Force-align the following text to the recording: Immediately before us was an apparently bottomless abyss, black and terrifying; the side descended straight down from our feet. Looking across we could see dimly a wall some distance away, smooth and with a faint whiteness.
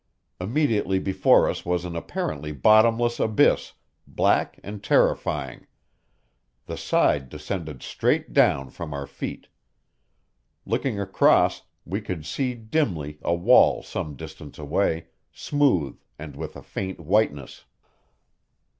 Immediately 0.39 0.97
before 0.97 1.47
us 1.47 1.63
was 1.63 1.85
an 1.85 1.95
apparently 1.95 2.51
bottomless 2.51 3.19
abyss, 3.19 3.73
black 4.07 4.59
and 4.63 4.83
terrifying; 4.83 5.67
the 6.65 6.75
side 6.75 7.29
descended 7.29 7.83
straight 7.83 8.33
down 8.33 8.71
from 8.71 8.95
our 8.95 9.05
feet. 9.05 9.47
Looking 10.65 10.99
across 10.99 11.61
we 11.85 12.01
could 12.01 12.25
see 12.25 12.55
dimly 12.55 13.19
a 13.21 13.35
wall 13.35 13.83
some 13.83 14.15
distance 14.15 14.57
away, 14.57 15.05
smooth 15.31 15.99
and 16.17 16.35
with 16.35 16.55
a 16.55 16.63
faint 16.63 16.99
whiteness. 16.99 17.65